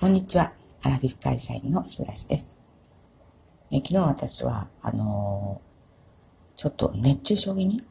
[0.00, 0.50] こんにちは。
[0.86, 2.58] アラビフ会社員の日暮です。
[3.70, 7.84] え昨日私は、あのー、ちょっと熱中症気味？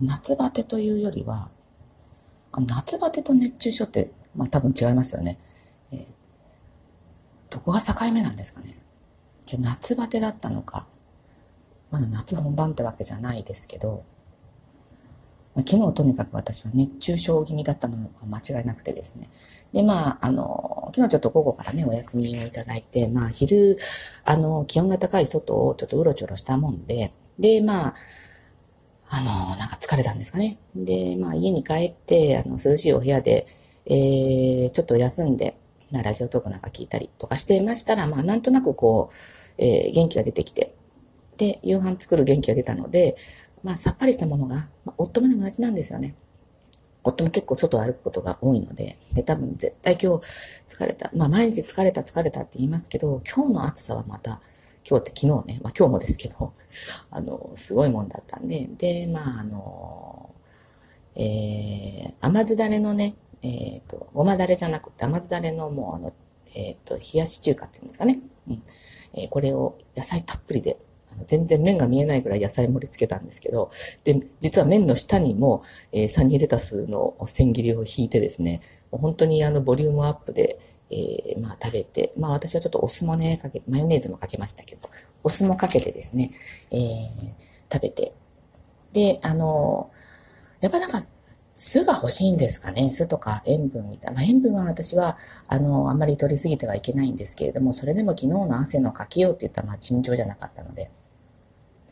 [0.00, 1.52] 夏バテというよりは、
[2.66, 5.38] 夏バテと熱中症って、まあ多分違いますよね。
[5.92, 6.04] えー、
[7.48, 8.76] どこが境目なんですかね？
[9.46, 10.88] じゃ夏バテだったのか、
[11.92, 14.02] まだ夏本番ってわけじゃないですけど、
[15.54, 19.28] 昨日とにかく私は熱中症気味だったのが間違いなくてですね。
[19.72, 23.76] で、まあ、あの、昨日ちょっと午後からね、お休みをいただいて、まあ、昼、
[24.24, 27.94] あの、気温が高い外をちょっとうろちょろしたもんで、で、まあ、
[29.14, 30.56] あの、なんか疲れたんですかね。
[30.74, 33.44] で、まあ、家に帰って、あの、涼しいお部屋で、
[33.86, 35.54] えー、ちょっと休んで、
[36.02, 40.74] ラジオトークなんか聞いたりとかしていましたら、まあ、なんとなくこう、えー、元気が出てきて、
[41.38, 43.14] で、夕飯作る元気が出たので、
[43.62, 46.14] まあ、さっぱりしたものが、まあ、夫もでも同じなんですよね。
[47.04, 50.24] 夫も結構外を歩くことが多いので、で、多分絶対今日
[50.66, 51.10] 疲れた。
[51.16, 54.40] まあ、毎日疲れた疲れたって言いますけど、今日の暑さはまた、
[54.88, 56.52] 今日って昨日ね、まあ今日もですけど、
[57.10, 60.34] あの、すごいもんだったんで、で、まああの、
[61.16, 66.12] えー、甘酢だれのね、えっ、ー、と、ごまだれじゃなくて甘酢だれのもうあの、
[66.56, 68.18] えっ、ー、と、冷やし中華っていうんですかね。
[68.48, 68.62] うん。
[69.14, 70.76] えー、これを野菜たっぷりで
[71.26, 73.70] 全然麺が見えないぐらい野菜盛り付けたんですけど、
[74.04, 78.60] で、実は麺の下にも、えー、サニーレタスの千切りを引いてですね、
[78.90, 80.58] 本当にあの、ボリュームアップで、
[80.90, 84.88] えー、まあ食べて、まあ私はちょっとお酢もね、かけ、マヨネーズもかけましたけど、
[85.22, 86.30] お酢もかけてですね、
[86.70, 88.12] えー、食べて。
[88.92, 89.90] で、あの
[90.60, 91.02] やっぱなんか、
[91.54, 92.90] 酢が欲しいんですかね？
[92.90, 94.22] 酢とか塩分みたいな。
[94.22, 95.16] 塩分は私は、
[95.48, 100.90] あの、あんまり取りすぎてはいけないんですけれども、それでも昨日の汗のかけようって言ったら、まあ、尋常じゃなかったので、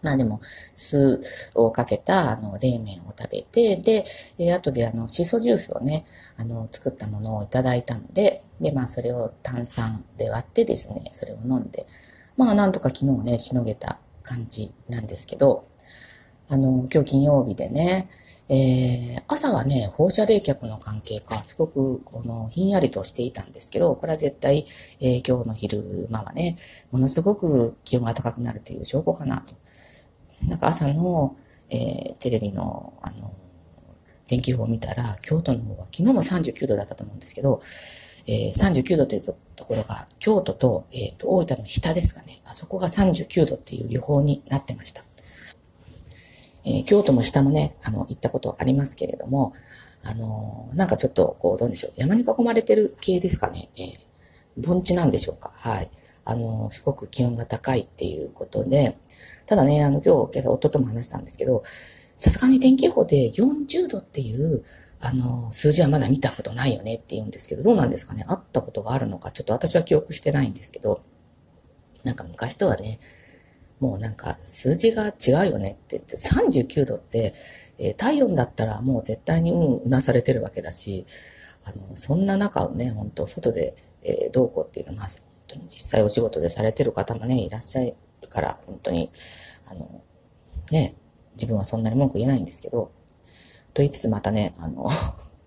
[0.03, 1.21] まあでも、酢
[1.55, 4.05] をかけた、あの、冷麺を食べて、で、
[4.39, 6.05] えー、後であの、シソジュースをね、
[6.39, 11.87] あの、作ったものをいただいたので、で、まあそれを炭酸で割ってですね、それを飲んで、
[12.37, 15.65] まあなんとか昨日ね、しのげた感じなんですけど、
[16.49, 18.09] あの、今日金曜日でね、
[18.53, 24.67] えー、朝はね、放射冷却の関係か、すごく、この、ひんやりとしていたんですけど、これは絶対、
[25.01, 26.57] えー、今日の昼間はね、
[26.91, 29.55] ものすごく気温が高くなるという証拠かなと。
[30.49, 31.37] なんか朝の、
[31.71, 33.35] えー、テレビの、あの、
[34.27, 37.61] 天気予報を見たら、京都の方は昨日も39度だったと思うんですけど、
[38.29, 39.23] えー、39度という
[39.57, 42.39] ところが、京都と、えっ、ー、と、大分の日田ですかね。
[42.45, 45.03] あそこが39度っていう予報になってました。
[46.65, 49.53] えー、京都も日田もね、あの、行ったことありますけれども、
[50.05, 51.93] あのー、なんかちょっと、こう、どうでしょう。
[51.97, 53.69] 山に囲まれてる系ですかね。
[53.77, 55.53] えー、盆地なんでしょうか。
[55.57, 55.91] はい。
[56.25, 58.95] あのー、すごく気温が高いっていうことで、
[59.51, 64.63] ただね、あの、今日、今朝夫とも話したんですけど、さすがに天気予報で40度っていう、
[65.01, 68.25] あの、数字はまだ見たことないよねって言うんですけど、どうなんですかね？
[68.29, 71.01] あったことがあるのか、ちょっと私は記憶してないんですけど、
[72.05, 73.01] なんか昔とはね、
[73.81, 77.35] もうなんか数字が違うよねって言って、39度って、
[77.81, 81.07] えー、体温だったらもう絶対にうんうなされてるわけだし、
[81.65, 83.75] あの、そんな中をね、本当外で、
[84.05, 85.17] えー、どうこうっていうのは、まあ、本
[85.49, 87.95] 当に実際お仕事でされてる方もね、いらっしゃる
[88.31, 89.11] から、本当に、
[89.71, 90.03] あの、
[90.73, 90.95] ね、
[91.35, 92.93] 自分はそんなに文句言えないんですけど、
[93.75, 94.89] と言いつつまたね、あの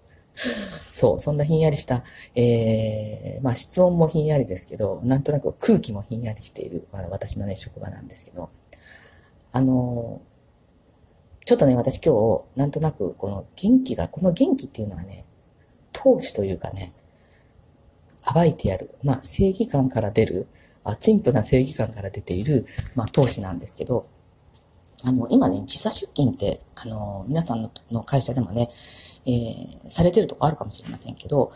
[0.91, 2.03] そう、そんなひんやりした、
[2.35, 8.49] えー、まあ室温もひんやりですけど、なんとなく空気もひんやりしている、まあ、私のね、職場なんですけど、
[9.51, 10.21] あの
[11.45, 15.25] ちょっとね、私今日、なんとなく、この元気が、この元気っていうのはね、
[15.91, 16.93] 闘志というかね、
[18.33, 18.89] 暴いてやる。
[19.03, 20.47] まあ、正義感から出る、
[20.83, 24.05] あ、陳腐な正義感から出ている、まあ、闘志なんですけど、
[25.05, 28.69] あの、今ね、時差出勤って、あの、皆さんの会社でもね、
[29.25, 31.51] えー、されてるとこあるかもしれませんけど、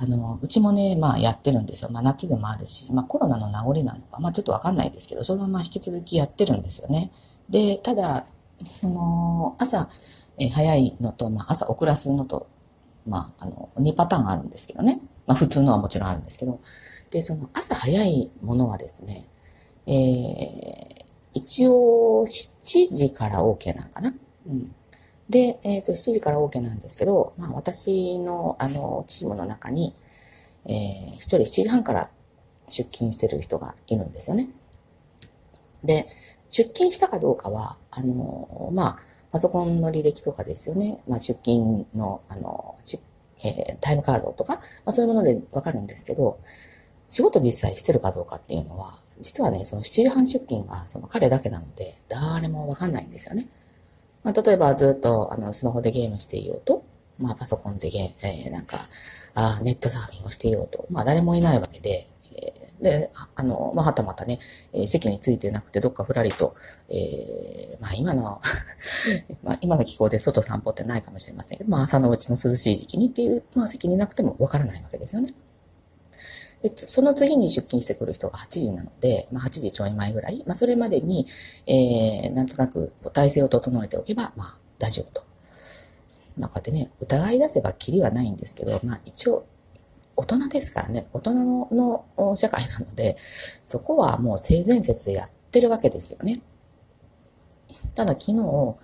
[0.00, 1.90] あの、うちもね、まあやってるんですよ。
[1.90, 7.10] まあ夏でもあるし、まあコロナの名残なのか、まあちょっとわかんないですけど、そのまま引き続きやってるんですよね。
[7.50, 8.24] で、ただ、
[8.64, 9.88] その、朝、
[10.38, 12.46] えー、早いのと、まあ朝遅らすのと、
[13.06, 15.00] まあ、あの、2パターンあるんですけどね。
[15.28, 16.58] まあ普通のはもちろんあるんですけど、
[17.10, 19.14] で、その朝早いものはですね、
[19.86, 20.98] えー、
[21.34, 24.12] 一応7時から OK なんかな。
[24.48, 24.74] うん。
[25.30, 29.94] で、えっ、ー、と、7時から OK なんですけど、まあ私のあの、チームの中に、
[30.66, 32.08] えー、一人7時半から
[32.68, 34.48] 出勤してる人がいるんですよね。
[35.84, 36.04] で、
[36.50, 38.96] 出勤したかどうかは、あの、まあ、
[39.30, 41.02] パソコンの履歴とかですよね。
[41.06, 42.74] まあ、出勤の、あの、
[43.44, 46.38] えー、タイムカードとか、まあ、そういうものでわかるんですけど、
[47.08, 53.46] 仕事実際してるかどうかっていうのは、実はね、その7時半出勤がその彼だけなので、誰もわかんないんですよね。
[54.22, 56.84] まあ、例えばずっとあのスマホでゲームしていようと、
[57.18, 58.76] まあパソコンでゲえー、なんか、
[59.34, 60.86] あネットサーフィンをしていようと。
[60.90, 62.06] まあ誰もいないわけで、
[62.80, 64.38] で、あの、まあはたまたね、
[64.74, 66.54] えー、席についてなくてどっかふらりと、
[66.90, 68.40] えー、まあ今の
[69.42, 75.28] まあ今の気候で外散歩ってないかもしれませんけど、まあ朝のうちの涼しい時期にっていう、まあ席になくてもわからないわけですよね。
[76.62, 81.26] で、その次に出勤してくる人が8時なので、まあ8時ちょい前ぐらい、まあそれまでに、
[81.66, 85.22] えー、なんとなく体制を整えておけば、まあ大丈夫と。
[86.38, 89.46] まあこうやってね、疑い出せばキリはないんですけど、まあ一応、
[90.18, 91.34] 大人ですからね、大人
[91.70, 96.42] の社会なので、そこはもう性善説でやってるわけですよね。
[97.94, 98.74] ただ昨日、ちょ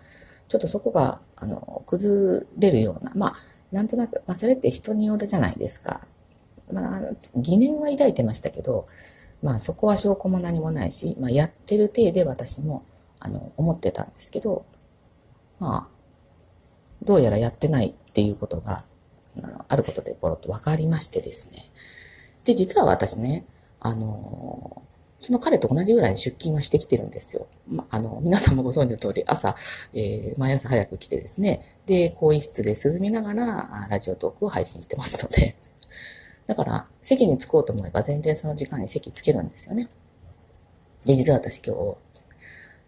[0.58, 3.32] っとそこが、あの、崩れるような、まあ、
[3.72, 6.06] なんとなく、まあそれって人によるじゃないですか。
[6.72, 7.00] まあ、
[7.34, 8.86] 疑念は抱いてましたけど、
[9.42, 12.84] まあそこは証拠も何もないし、まあやってる体で私も、
[13.18, 14.64] あの、思ってたんですけど、
[15.58, 15.88] まあ、
[17.02, 18.84] どうやらやってないっていうことが、
[19.68, 21.62] あることでボロッと分かりましてですね。
[22.44, 23.44] で、実は私ね、
[23.80, 24.82] あの
[25.24, 27.46] その彼と同じぐらいに出勤はしてきてるんですよ。
[27.66, 29.54] ま、あの、皆さんもご存知の通り、朝、
[29.94, 35.54] えー、毎朝早く来てですね、で、更衣室で涼みながら、ラジオトークを配信してますので、
[36.46, 39.88] だから、席に着こうと思えば全然その時間に席つけるんですよね。
[41.06, 41.96] で、実は私今日、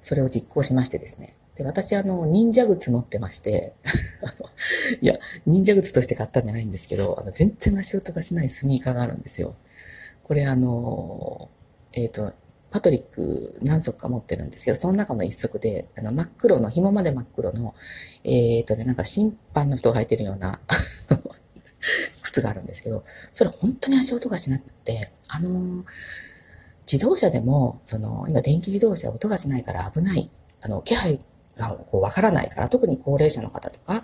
[0.03, 1.35] それを実行しましてですね。
[1.57, 3.75] で、私あの、忍者靴持ってまして、
[5.01, 9.55] いや、忍者靴として買ったんじゃないんですけど、あの、全然足音がしないスニーカーがあるんですよ。
[10.23, 11.49] これあの、
[11.95, 12.33] えっ、ー、と、
[12.71, 17.73] パトリック何足か持ってるんですけど、その中の一足で、あの、真っ黒の、紐まで真っ黒の、
[18.25, 20.61] えっ、ー、とね、なんか審判の人が履いてるような
[22.23, 25.85] 靴があるんですけど、それ本当に足音がしなくて、あのー、
[26.91, 30.31] 自動車でも、その、今電気自動車音がしないから危ない、
[30.63, 31.19] あの、気配
[31.57, 34.03] がこうわからないから、特に高齢者の方とか、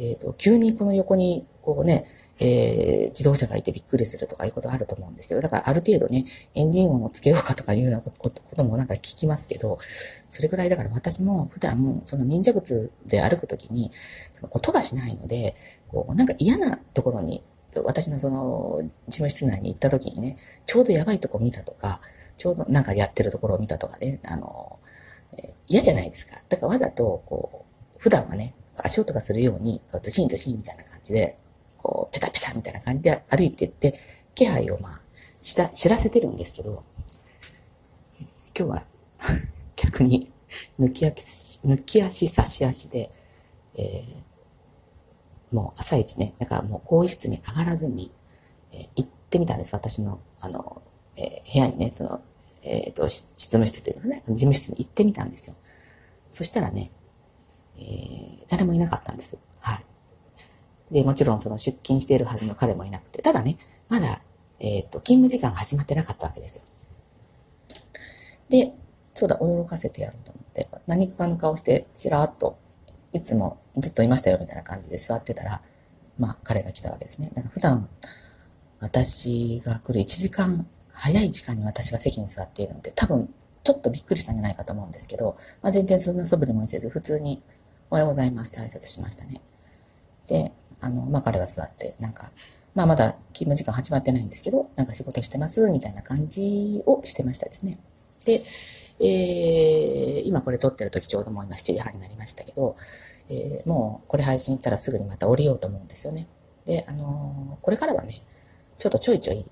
[0.00, 2.02] えっ、ー、と、急にこの横に、こうね、
[2.40, 6.24] えー、自動車がいてびっくりするとかいうことあると思うんですけど、だからある程度ね、
[6.54, 8.10] エンジン音をつけようかとかいうようなこ
[8.56, 15.54] ともなんか聞きますけど、それぐらいだから私も普段、その忍者靴で歩くときに、その音がしないので、
[15.88, 17.42] こう、なんか嫌なところに、
[17.84, 22.00] 私のその、事務室内に行ったときにね、ちょうどやばいとこ見たとか、
[22.36, 24.78] ちょうどなんかやってるところを見たとかね、あの、
[25.68, 26.40] 嫌じゃないですか。
[26.48, 27.66] だからわざと、こ
[27.96, 31.36] う、普段はね、足音がするように、ズシンズシンみたいな感じで、
[31.76, 33.92] こう、ペタペタみたいな感じで歩いていって、
[34.34, 35.00] 気配をまあ、
[35.42, 36.82] した、知らせてるんですけど、
[38.56, 38.86] 今日は
[39.76, 40.32] 逆に
[40.78, 43.10] 抜き足、抜き足差し足で、
[43.76, 48.12] えー、もう朝一ね、だからもう更衣室に上がらずに、
[48.72, 49.74] えー、行ってみたんです。
[49.74, 50.82] 私の、あの、
[51.16, 52.20] えー、部屋にね、その、
[52.68, 55.56] えっ、ー、と、執務室というかね、事務室に行ってみたんですよ。
[56.28, 56.90] そしたらね、
[57.78, 59.44] えー、誰もいなかったんです。
[59.60, 59.74] は
[60.90, 60.94] い。
[60.94, 63.56] で、もちろんその出勤しているはずの彼もいなくて、ただね、
[63.88, 64.06] まだ、
[64.60, 66.78] えっ、ー、と、勤務時間が始まってなかったわけです
[68.50, 68.64] よ。
[68.64, 68.74] で、
[69.14, 72.58] そうだ、驚かせてやろうと思って、何かの顔して、ちらっと、
[73.12, 75.60] いつもずっといましたよ、みたいな感じで座ってたら、
[76.18, 77.30] まあ、彼が来たわけですね。
[77.34, 77.88] だから普段、
[78.80, 83.28] 私が来る1時間早い時間に私が席に座っているので、多分、
[83.62, 87.42] ちょっとびっくりしたんじゃないかと思うんですけど、まあ、全然そんな素振りも見せず、普通に、
[87.90, 89.40] おはようございますって挨拶しましたね。
[90.26, 92.30] で、あの、まあ、彼は座って、なんか、
[92.74, 97.76] まあ、まだ勤務時間始まってないんですけど、なんか仕事してます、みたいな感じをしてましたですね。
[98.24, 98.42] で、
[99.00, 102.74] えー、今これ撮ってる時ちょうどもう今7時半になりましたけど、
[103.30, 106.26] えー、もうこれ配信したらすぐにまた降りようと思うんですよね。
[106.64, 108.12] で、あのー、これからはね、
[108.78, 109.44] ちょっとちょいちょい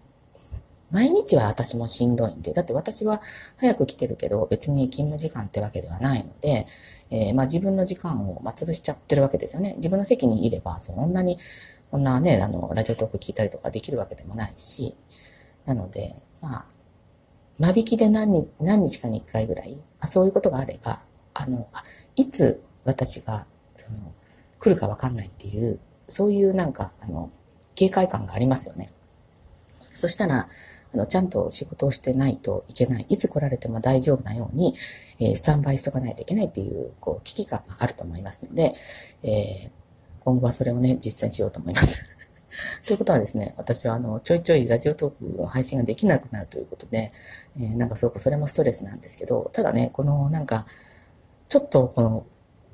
[0.92, 3.18] 毎日は私もしんどいんで、だって私は
[3.58, 6.64] 早く来てるけど、別に勤務時間ってわけではないので、
[7.10, 9.74] えー、まあ自分の時間を、まあ、潰しちゃってるわけですよね。
[9.76, 11.36] 自分の席にいれば、そんなに、
[11.90, 14.94] こんなね、あの、ラジオトーク聞いたりとかできるわけでもないし、
[15.66, 16.08] なので、
[16.42, 16.66] まあ、
[17.58, 21.00] 間引きで何日何日かに1回ぐらい、まあ、そういうことがあれば、
[21.34, 21.82] あの、あ
[22.16, 24.12] いつ私が、その、
[24.58, 25.78] 来るかわかんないっていう、
[26.08, 27.30] そういうなんか、あの、
[27.74, 28.88] 警戒感がありますよね。
[29.68, 30.46] そしたら、
[30.96, 33.06] の、ちゃんと仕事をしてないといけない。
[33.08, 34.74] いつ来られても大丈夫なように、
[35.20, 38.72] えー、スタンバイしとかないといけないっていう、こう、危機感があると思いますので、
[39.22, 39.70] えー、
[40.24, 42.04] 今後はそれをね、実践しようと思います。
[42.86, 47.10] ということはですね、私はあの、ちょいちょいラジオトークの配信ができなくなるということで、
[47.56, 50.64] えー、なんかすごくそれもストレスなんですけど、ただね、このなんか、
[51.48, 52.26] ちょっとこの、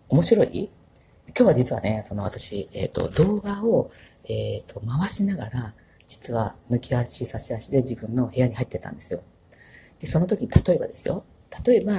[0.08, 0.70] 面白い
[1.28, 3.88] 今日は実はね、その私、えっ、ー、と、動画を、
[4.28, 5.74] えっ、ー、と、回しながら、
[6.12, 9.22] 実は抜き足差し足で自分の部屋に入ってたんですよ。
[9.98, 11.24] で、その時、例えばですよ。
[11.66, 11.94] 例えば、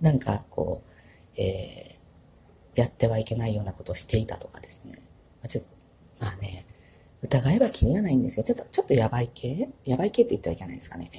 [0.00, 4.98] なんかこう、えー、やってはいけないようなことをしていたとかですね。
[5.46, 5.70] ちょっと、
[6.24, 6.64] まあね、
[7.22, 9.68] 疑えば気にはないんですけど、ちょっと、ちょっとやばい系？
[9.84, 11.10] やばい系って言ってはいけないですかね。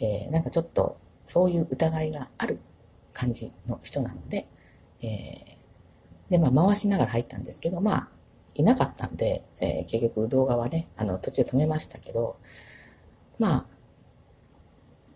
[0.00, 2.58] えー、なんかちょっと、そういう疑いがある
[3.12, 4.46] 感じの人なので、
[5.02, 8.10] えー、で、まあ回しながら入ったんですけど、まあ、
[8.58, 12.36] いなかったんで、えー、結局動画はね、あの、途中止めましたけど、
[13.38, 13.66] まあ、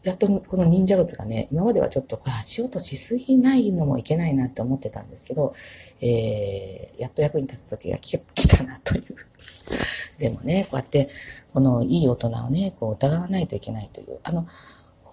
[0.04, 5.52] やっとこの忍者靴がね、今まではちょっとこれ足音しすぎないのもいけないなって思ってたんですけど、
[6.00, 8.18] えー、やっと役に立つ時が来
[8.48, 9.02] たなという。
[10.18, 11.08] でもね、こうやって、
[11.52, 14.20] このいい大人をね、こう疑わないといけないという。
[14.22, 14.46] あの、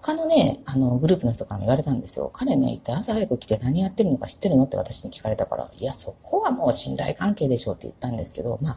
[0.02, 2.30] 他のね、あの、グループの人からも言われたんですよ。
[2.32, 4.64] 彼ね、一体朝早く来て何やってるのか知ってるの？
[4.64, 8.74] って私に聞かれたから、いや、そこはもう信頼関係でしょうって言ったんですけど、まあ、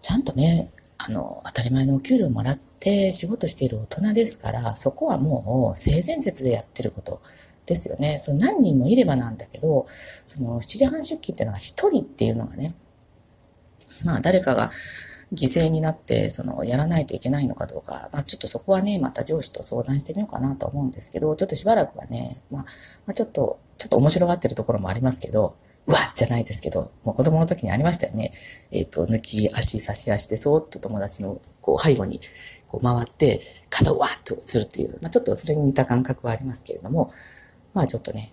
[0.00, 0.70] ちゃんとね、
[1.08, 7.20] あの、当たり前のお給料もらって仕事している大人ですから、そこはもう性善説でやってること
[7.66, 8.18] ですよね。
[8.18, 12.74] その何人もいればなんだけど、その7時半出勤っていうのは1人っていうのがね、
[14.04, 14.68] まあ誰かが
[15.34, 22.66] 犠牲になって、その、やらないといけないのかどうか、まあちょっとそこはね、また上司と相談してみようかなと思うんですけど、ちょっとしばらくはね、まあ、ま
[23.10, 28.30] あ、ちょっと、ちょっと面白がってるところもありますけど、うわじゃないですけど、もう子供の時にありましたよね。
[28.72, 32.20] えっ、ー、と、抜き足、差し足で、そーっと友達の、こう、背後に、
[32.68, 37.10] こう回って、肩をわっとするっていう、まあちょっとそれに似た感覚はありますけれども、
[37.74, 38.32] まあちょっとね、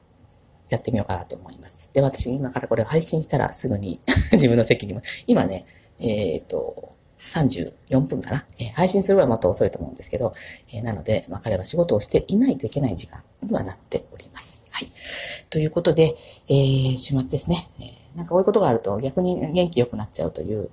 [0.70, 1.94] やってみようかなと思います。
[1.94, 4.00] で、私今からこれを配信したらすぐに
[4.32, 5.66] 自分の席にも、今ね、
[6.02, 6.92] えっ、ー、と、
[7.24, 10.32] 34分かな、えー、配信するのはまた遅いと思うんですけど、
[10.74, 14.72] えー、なので、まあ、彼は仕事をしていないといけない時間にはなっております。
[14.74, 15.52] はい。
[15.52, 17.58] ということで、えー、週末ですね。
[17.80, 20.70] えー、なんかこういうことがあると逆に元気良くなっちゃうという、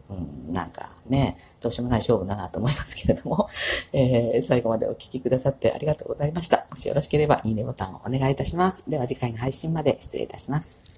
[0.47, 3.47] うん、なんかね、どうしようもない勝負だなと思いますけれども、
[3.93, 6.67] えー、最後までお聴きくださってありがとうございました。
[6.71, 8.89] もしよろしければいいねボタンをお願いいたします。
[8.89, 10.85] では次回の配信まで失礼いたします。